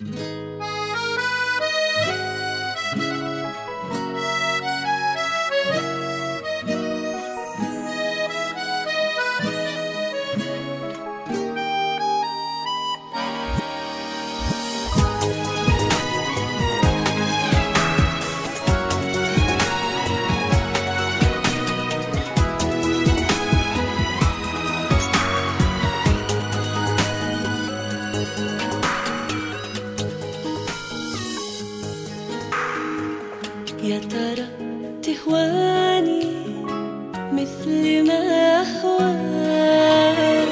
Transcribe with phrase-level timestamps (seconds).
[0.00, 0.37] Mm-hmm.
[33.88, 34.46] يا ترى
[35.02, 36.22] تهواني
[37.32, 38.20] مثل ما
[38.60, 40.48] أهواك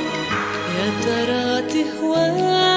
[0.79, 2.76] يا ترى تهواني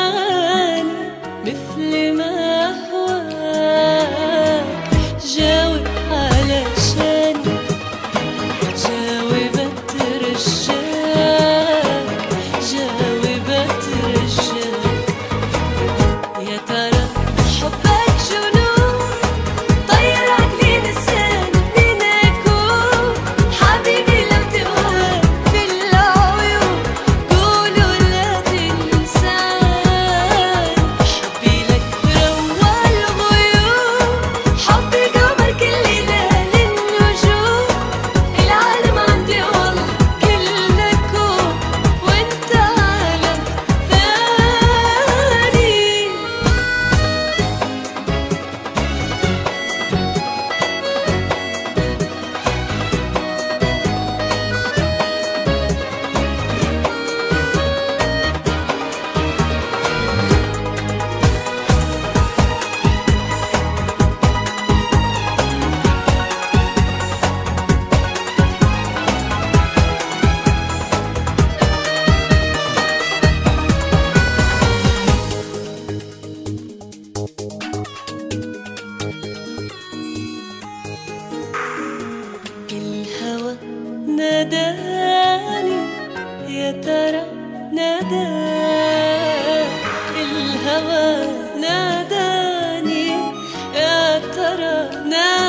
[84.40, 85.80] ناداني
[86.48, 87.24] يا ترى
[87.74, 88.28] نادى؟
[90.22, 91.28] الهوى
[91.62, 93.08] ناداني
[93.76, 94.78] يا ترى
[95.10, 95.49] ناداني